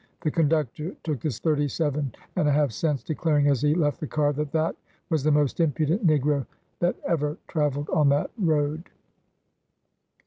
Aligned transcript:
The 0.21 0.31
conductor 0.31 0.95
took 1.03 1.19
the 1.19 1.29
thirty 1.29 1.67
seven 1.67 2.15
and 2.35 2.47
a 2.47 2.51
half 2.51 2.71
cents, 2.71 3.03
declaring, 3.03 3.45
as 3.47 3.61
he 3.61 3.75
left 3.75 3.99
the 3.99 4.07
car, 4.07 4.33
that 4.33 4.51
that 4.51 4.75
was 5.11 5.21
the 5.23 5.29
most 5.31 5.59
impudent 5.59 6.07
negro 6.07 6.47
that 6.79 6.95
ever 7.07 7.37
travelled 7.47 7.87
on 7.91 8.09
that 8.09 8.31
road. 8.35 8.85